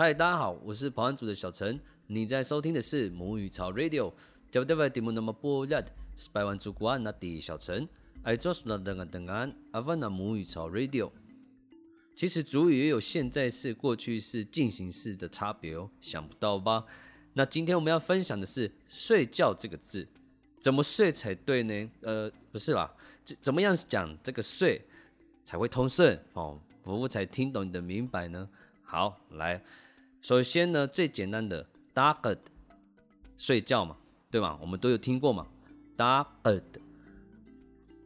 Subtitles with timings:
[0.00, 1.78] 嗨，大家好，我是保安组的小陈。
[2.06, 4.10] 你在收听的是母语潮 Radio，
[4.50, 5.84] 叫大家节目那么播热，
[6.16, 7.86] 是百万主管那的小陈。
[8.22, 11.10] 爱做什么等啊等啊，阿凡那母语潮 Radio。
[12.16, 16.86] 其实主语也有现在式、过去式、进行式的差别哦，想不到吧？
[17.34, 20.08] 那今天我们要分享的是“睡觉”这个字，
[20.58, 21.90] 怎么睡才对呢？
[22.00, 22.90] 呃，不是啦，
[23.22, 24.80] 怎怎么样讲这个睡
[25.44, 28.48] 才会通顺哦，服务才听懂你的明白呢？
[28.82, 29.62] 好，来，
[30.22, 32.40] 首先呢，最简单的 d a g e d
[33.38, 33.96] 睡觉嘛，
[34.30, 34.58] 对吗？
[34.60, 35.46] 我们都有听过嘛
[35.96, 36.80] d a g e d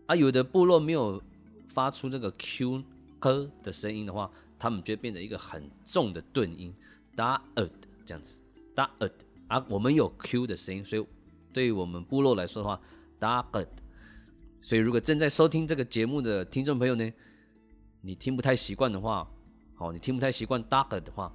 [0.06, 1.20] 啊，有的部落没有
[1.68, 2.82] 发出这个 q
[3.18, 6.72] 呵的声音的话，他们就会变成一个很重的顿音
[7.16, 8.38] d a g e d 这样子。
[8.74, 9.14] d a g e d
[9.48, 11.04] 啊，我们有 q 的声音，所以
[11.52, 12.80] 对于我们部落来说的话
[13.18, 13.82] d a g e d
[14.62, 17.12] 所以如果正在收听这个节目的听众朋友呢，
[18.02, 19.28] 你听不太习惯的话，
[19.74, 21.32] 好，你听不太习惯 d a g e d 的话，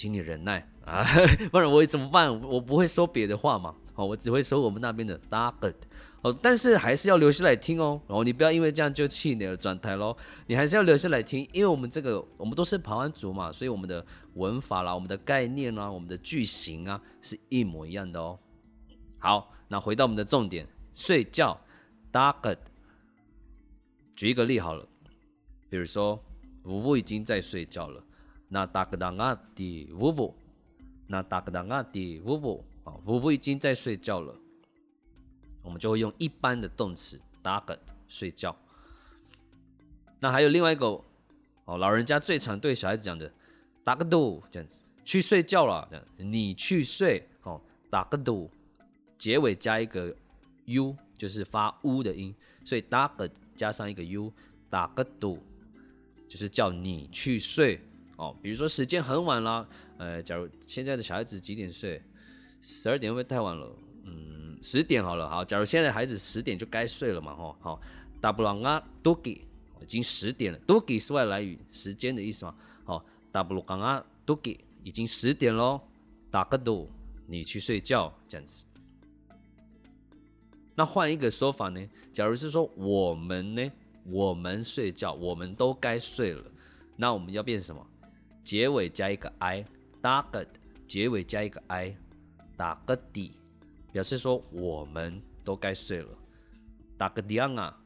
[0.00, 1.04] 请你忍耐 啊，
[1.52, 2.40] 不然我怎么办？
[2.40, 5.74] 我不会说别的话嘛，好，我只会说我们那边的 d a g e
[6.22, 8.00] 哦，但是还是要留下来听哦。
[8.08, 10.16] 然后你不要因为这样就气馁了转台喽。
[10.46, 14.04] 你还是要留下来听，因为我们这个我们都是台湾族嘛，所以我们的
[14.36, 18.38] 文法啦、我们的概念啦、我们的句型啊是一模一样的哦。
[19.18, 21.60] 好，那回到我们的重点，睡觉
[22.10, 22.56] d a g e
[24.16, 24.86] 举一个例好了，
[25.68, 26.18] 比如说，
[26.64, 28.02] 呜呜已经在睡觉了，
[28.52, 30.34] 那 d a g e d 啊的呜呜，
[31.06, 34.34] 那 d a g e d 啊的呜呜啊，呜呜已经在睡觉了。
[35.62, 38.56] 我们就会用一般的动词 d a g e d 睡觉。
[40.18, 40.86] 那还有另外一个
[41.64, 43.28] 哦，老人家最常对小孩子讲的
[43.84, 48.50] d a g e d 这样子，去睡觉了，这样你去睡哦 d a g e d
[49.16, 50.12] 结尾加一个
[50.64, 52.34] u，就是发 u 的音，
[52.64, 54.32] 所以 d a g e d 加上一个 u
[54.70, 55.38] d a g e d
[56.28, 57.80] 就是叫你去睡
[58.20, 58.36] 哦。
[58.42, 62.00] 比如说时间很晚了，呃，假如现在的小孩子几点睡？
[62.60, 63.74] 十二点会不会太晚了？
[64.04, 65.42] 嗯，十点好了，好。
[65.44, 67.80] 假如现在孩子十点就该睡了嘛，吼，好。
[68.20, 69.40] d 布朗啊，dogi，
[69.80, 70.58] 已经十点了。
[70.66, 73.02] dogi 是外来语，时间的意思嘛，好。
[73.32, 75.80] d 布朗啊，dogi，已经十点喽。
[76.30, 76.90] 打个赌，
[77.26, 78.64] 你去睡觉，这样子。
[80.74, 81.80] 那换一个说法呢？
[82.12, 83.72] 假如是说我们呢，
[84.04, 86.44] 我们睡觉，我们都该睡了，
[86.96, 87.86] 那我们要变什么？
[88.42, 90.46] 结尾加一个 i，daged，
[90.86, 91.96] 结尾加一个 i，
[92.56, 93.36] 打个底。
[93.92, 96.08] 表示说我们都该睡了，
[96.96, 97.76] 打个样啊，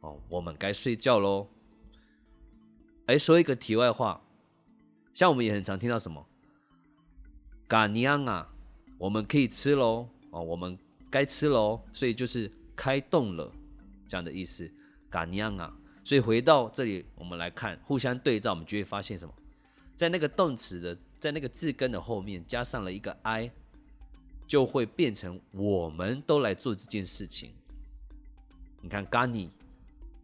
[0.00, 1.48] 哦，我们该睡觉喽。
[3.06, 4.20] 哎，说一个题外话，
[5.12, 6.26] 像我们也很常听到什么，
[7.68, 8.52] 嘎尼昂啊，
[8.98, 10.76] 我们可以吃喽，哦，我们
[11.08, 13.52] 该吃喽，所以就是开动了
[14.08, 14.68] 这样的意思，
[15.08, 15.72] 嘎尼昂啊。
[16.02, 19.32] 所以回到这里，我们来看，互相对照，我们就会发现什么，
[19.96, 23.50] 在那个动词的，在那个字根的后面加上了一个 i。
[24.46, 27.54] 就会变成我们都来做这件事情。
[28.82, 29.48] 你看 Gani，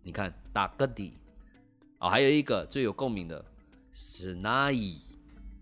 [0.03, 1.15] 你看打个底，
[1.99, 3.43] 哦，还有一个最有共鸣的
[3.95, 4.95] Snai，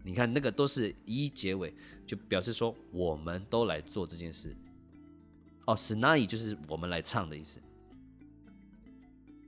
[0.03, 1.73] 你看那个都是一结尾，
[2.05, 4.55] 就表示说我们都来做这件事。
[5.65, 7.61] 哦，Snai 就是我们来唱的意思。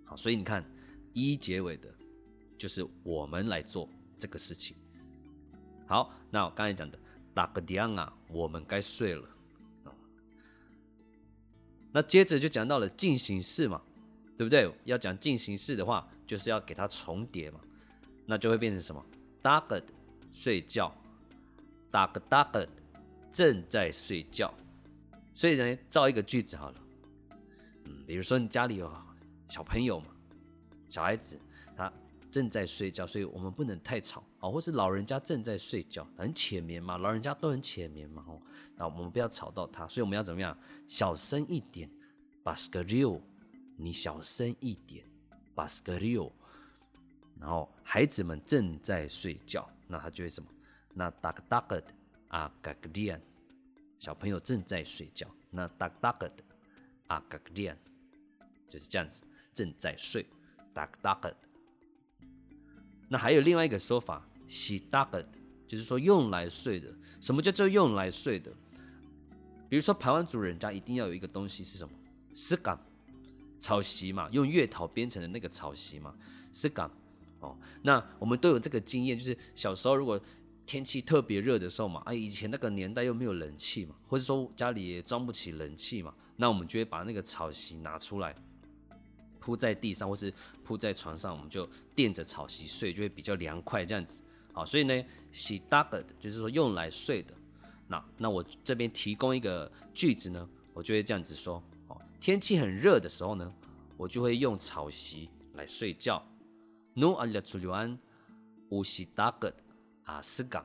[0.04, 0.64] 好，所以你看
[1.12, 1.92] 一结尾的，
[2.56, 3.88] 就是我们来做
[4.20, 4.76] 这个事情。
[5.88, 6.98] 好，那我刚才讲的。
[7.32, 9.26] 打个盹啊，我们该睡了。
[11.92, 13.80] 那接着就讲到了进行式嘛，
[14.36, 14.68] 对不对？
[14.84, 17.60] 要讲进行式的话，就是要给它重叠嘛，
[18.26, 19.02] 那就会变成什么
[19.42, 19.94] d a g e d
[20.32, 20.92] 睡觉
[21.92, 22.68] d a g d a g e d
[23.30, 24.52] 正在睡觉。
[25.32, 26.80] 所以呢，造一个句子好了。
[27.84, 28.92] 嗯，比如说你家里有
[29.48, 30.08] 小朋友嘛，
[30.88, 31.38] 小孩子。
[32.30, 38.40] 正在睡觉，所以我们不能太吵啊，或是老人家正在睡觉，很浅眠嘛，老人家都很浅眠嘛，哦，
[38.76, 40.56] 那我们不要吵到他，所以我们要怎么样？
[40.86, 41.90] 小声一点，
[42.42, 43.20] 巴斯格六，
[43.76, 45.04] 你小声一点，
[45.54, 46.32] 巴斯格六，
[47.38, 50.48] 然后孩子们正在睡觉，那他就会什么？
[50.94, 51.94] 那达格达格的
[52.28, 53.20] 啊，格格利安，
[53.98, 56.44] 小朋友正在睡觉，那达达格的
[57.06, 57.78] 啊，格格利安，
[58.68, 59.22] 就是这样子，
[59.52, 60.26] 正在睡，
[60.72, 61.34] 达格达格。
[63.12, 65.28] 那还有另外一个说法，洗大的，
[65.66, 66.88] 就是说用来睡的。
[67.20, 68.52] 什么叫做用来睡的？
[69.68, 71.92] 比如说台湾族人家一定要有一个东西是什么？
[72.32, 72.78] 丝杆，
[73.58, 76.14] 草席嘛，用月桃编成的那个草席嘛，
[76.52, 76.88] 丝杆。
[77.40, 80.20] 哦，那我们都有这个经验，就是小时候如果
[80.64, 88.34] 天气特别热的时候嘛，啊，以前那个年代又没有冷气嘛，或者说家里也装不起冷气嘛，那我们就会把那个草席拿出来。
[89.40, 90.32] 铺在地上或是
[90.62, 93.84] 铺在床上，我们就垫着草席睡，就会比较凉快。
[93.84, 94.22] 这样子
[94.52, 97.34] 好，所以呢，洗 daged 就是说用来睡的。
[97.88, 103.52] 那那我这边提供一个句子呢，我就会这样子说：哦，天气很热的时候呢，
[103.96, 106.22] 我就会用草席来睡觉。
[106.94, 107.98] No alia tulian
[108.68, 109.54] usi daged
[110.04, 110.64] 啊，是港，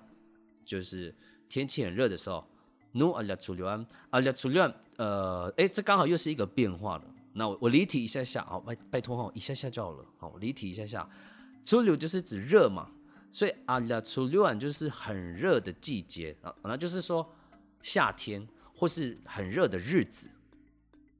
[0.63, 1.15] 就是
[1.47, 2.45] 天气很热的时候。
[2.97, 7.03] No alatuluan, alatuluan，呃，哎，这刚好又是一个变化了。
[7.37, 10.05] 那我我离题一下下，哦，拜拜托哈，一下下就好了。
[10.17, 11.07] 好，离题一下下，
[11.65, 12.89] 初六就是指热嘛。
[13.29, 17.29] 所以阿拉初六晚就是很热的季节啊，那就是说
[17.83, 20.29] 夏天或是很热的日子。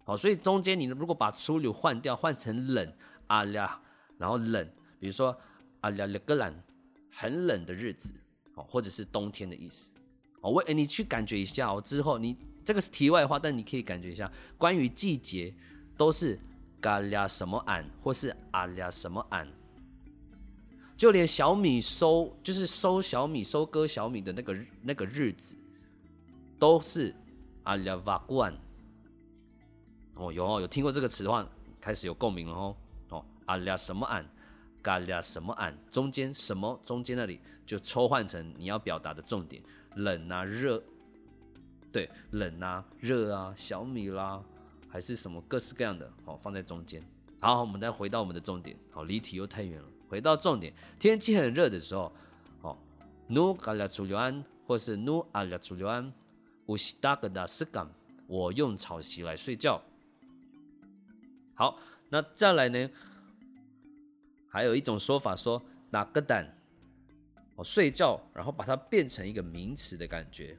[0.06, 2.94] 好，所以中间你如果把初六换掉，换成冷
[3.27, 3.81] 阿拉，
[4.18, 4.65] 然后冷，
[4.97, 5.38] 比如说
[5.81, 6.63] 阿拉勒格兰，
[7.11, 8.13] 很冷的日子，
[8.53, 9.91] 哦，或者是冬天的意思。
[10.39, 15.53] 哦，我你去感觉一下哦，之后你这个是题外话，但你可以感觉一下，关于季节
[15.97, 16.39] 都是
[16.80, 19.47] 嘎拉什么俺，或是阿拉什么俺。
[20.97, 25.57] 就连小米收，就是收小米、收割小米的那个那个日子，
[26.57, 27.13] 都是
[27.63, 28.53] 阿拉瓦罐。
[30.15, 31.45] 哦，有哦，有听过这个词的话，
[31.81, 32.75] 开始有共鸣了哦。
[33.09, 34.25] 哦，阿拉什么安，
[34.81, 39.62] 嘎拉什么安，中间什么中间那里就抽换成你要表达的重点，
[39.95, 40.81] 冷啊热，
[41.92, 44.42] 对，冷啊热啊，小米啦，
[44.95, 47.03] 还是什么各式各样的，好放在中间。
[47.42, 48.77] 好，我们再回到我们的重点。
[48.89, 49.89] 好，离题又太远了。
[50.07, 52.09] 回到重点，天气很热的时候，
[52.62, 52.77] 哦
[53.27, 56.13] ，nu gala z u 或是 nu ala z u l
[56.65, 57.86] 我是大个的斯感，
[58.25, 59.81] 我用草席来睡觉。
[61.56, 61.77] 好，
[62.07, 62.89] 那再来呢？
[64.47, 65.62] 还有一种说法说
[65.92, 66.57] 打个蛋，
[67.57, 70.57] 我，睡觉，然后把它变成一个名词的感觉，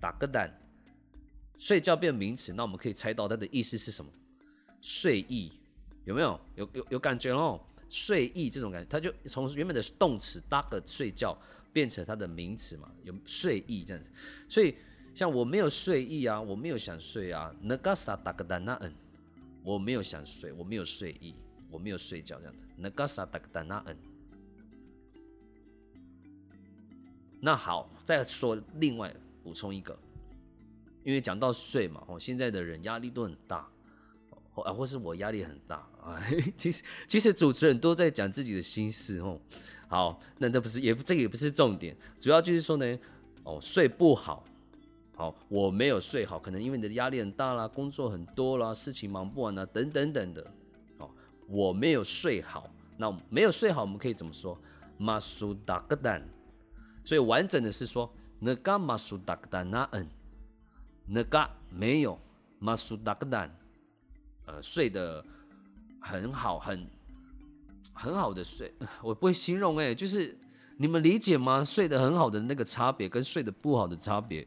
[0.00, 0.52] 打个蛋，
[1.58, 4.10] 睡觉变名词，那我们可以猜到它的意思是什么？
[4.80, 5.52] 睡意
[6.04, 6.38] 有没有？
[6.56, 7.60] 有有有感觉哦？
[7.88, 11.36] 睡意这种感觉，它就从原本的动词 “dak” 睡觉
[11.72, 14.10] 变成它的名词嘛，有睡意这样子。
[14.48, 14.74] 所以
[15.14, 17.54] 像我没有睡意啊，我没有想睡啊。
[17.62, 18.92] 那个啥达格达那恩，
[19.62, 21.34] 我没有想睡，我没有睡意，
[21.70, 22.60] 我没有睡觉这样的。
[22.76, 23.96] 那个啥达格达那恩。
[27.40, 29.96] 那好，再说另外补充一个，
[31.04, 33.68] 因为讲到睡嘛，哦，现在的人压力都很大。
[34.56, 36.22] 啊，或是我压力很大啊，
[36.56, 39.36] 其实其实主持人都在讲自己的心事哦。
[39.88, 42.98] 好，那这不是也不这个也不是重点，主要就是说呢，
[43.42, 44.44] 哦，睡不好，
[45.16, 50.46] 好，我没有睡好，可能因为你的压力很大啦，工作很多啦，事情忙不完啦，等等等的，
[50.98, 51.10] 哦，
[51.48, 54.56] 我没有睡好，那没有睡好，我们可以怎么说？
[54.96, 56.24] 马苏达格丹，
[57.04, 58.08] 所以完整的是说，
[58.38, 60.08] 那个马苏达格丹那恩，
[61.06, 62.18] 那个没有
[62.58, 63.54] 马苏达格丹。
[64.46, 65.24] 呃，睡得
[66.00, 66.86] 很好，很
[67.94, 68.70] 很好的睡，
[69.02, 70.36] 我不会形容哎，就是
[70.76, 71.64] 你们理解吗？
[71.64, 74.46] 睡得很好的那个差别跟睡得不好的差别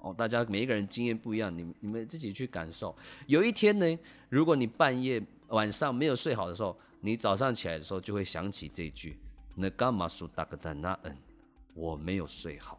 [0.00, 2.96] 哦，大家每一个人经验不一样，你你们自己去感受。
[3.26, 3.98] 有一天呢，
[4.30, 9.18] 如果你半夜晚上没有睡好的时候，你早上起来的时候就会想起这句：
[9.54, 11.14] 那干嘛说大个蛋那嗯，
[11.74, 12.78] 我没有睡好。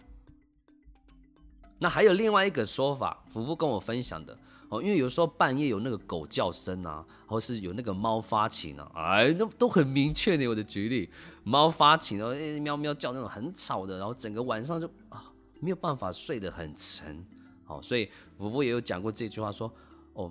[1.79, 4.37] 那还有另外一个说法，福福跟我分享的。
[4.69, 10.45] 哦，因为有时候半夜有那个狗叫声啊，或是有那个猫发情啊，哎，都都很明确的。
[10.47, 11.09] 我的举例，
[11.43, 15.31] 猫发情，然后喵喵叫那种很吵的，然后整个晚上就啊
[15.61, 17.25] 没有办法睡得很沉。
[17.65, 19.71] 哦，所以福福也有讲过这句话，说
[20.13, 20.29] 哦，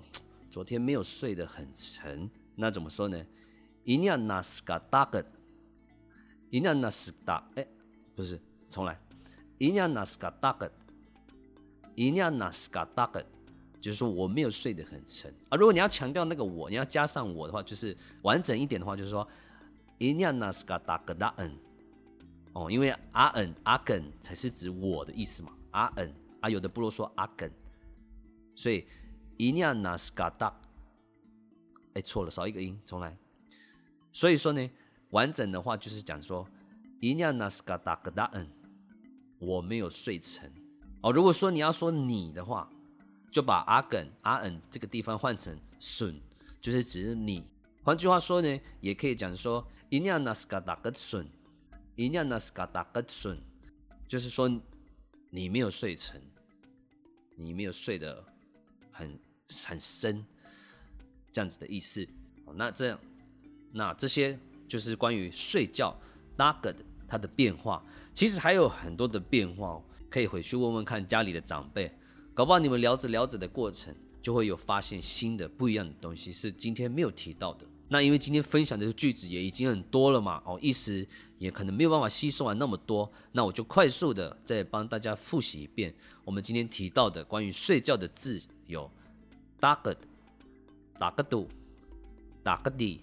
[0.51, 3.19] 昨天没有睡得很沉，那怎么说呢？
[3.83, 5.23] 一念那斯嘎达格，
[6.51, 7.65] 一念那斯达，哎，
[8.15, 8.39] 不是，
[8.69, 8.99] 重来，
[9.57, 10.69] 一念那斯嘎达格，
[11.97, 13.21] 一念那斯嘎达格。
[13.79, 15.55] 就是说我没有睡得很沉啊。
[15.55, 19.25] 如果你要强调那个我，你要加上我的话，就是完整一点的话，就是说
[19.99, 21.55] 伊尼纳斯卡达格达恩
[22.53, 25.53] 哦，因为阿恩阿根才是指我的意思嘛。
[25.71, 26.11] 阿恩
[26.41, 27.51] 啊，有的部落说阿根，
[28.55, 28.87] 所以
[29.37, 30.53] 伊尼纳斯卡达，
[31.93, 33.15] 哎错了，少一个音，重来。
[34.11, 34.69] 所以说呢，
[35.11, 36.45] 完整的话就是讲说
[36.99, 38.49] 伊尼纳斯卡达格达恩，
[39.37, 40.51] 我没有睡沉
[41.11, 42.69] 如果说你要说你的话。
[43.29, 46.15] 就把阿梗阿恩这个地方换成损，
[46.61, 47.45] 就是指你。
[47.83, 51.27] 换句话说呢，也可以讲说伊尼亚纳斯卡达格损，
[51.95, 53.37] 伊尼亚纳斯卡达格损，
[54.07, 54.49] 就是说
[55.29, 56.19] 你没有睡成，
[57.35, 58.23] 你没有睡得
[58.91, 59.19] 很
[59.65, 60.25] 很深，
[61.31, 62.07] 这样子的意思。
[62.55, 62.99] 那这样，
[63.71, 65.95] 那这些就是关于睡觉
[66.37, 67.83] 那个的它的变化。
[68.13, 71.91] 其实还有很多的变化哦，可以回去问问看家里的长辈。
[72.33, 77.65] 搞不好你们聊着聊着的过程，就会有发现新的不一样的东西，是今天没有提到的。
[77.89, 85.95] 那因为今天分享的句子也已经很多了嘛，哦，意思也可能没有办法吸收完那么多，那我就快速的再帮大家复习一遍。
[86.25, 88.91] 我们今天提到的关于睡觉的字有
[89.59, 89.95] 打个、
[90.99, 91.47] 打个度、
[92.43, 93.01] 打个的、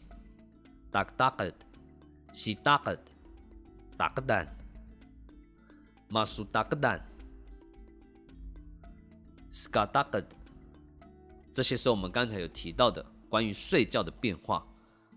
[0.91, 1.53] 打个打个、
[2.33, 2.97] 洗打个、
[3.97, 4.47] 打个蛋、
[6.15, 7.05] 马苏打个蛋、
[9.51, 10.25] 斯卡打个，
[11.53, 14.65] 这些是我们刚才有提到的关于睡觉的变化。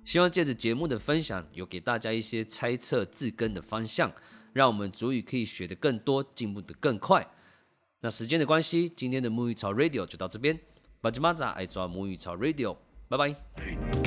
[0.03, 4.11] 希望借着节目的分享，有给大家一些猜测字根的方向，
[4.53, 7.27] 让我们主语可以学得更多，进步得更快。
[7.99, 10.59] 那时间的关系，今天的母语潮 Radio 就到这边。
[10.99, 12.75] 巴吉马扎爱抓母语潮 Radio，
[13.07, 14.06] 拜拜。